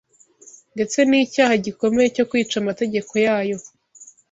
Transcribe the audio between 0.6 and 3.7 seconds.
ndetse n’icyaha gikomeye cyo kwica amategeko yayo.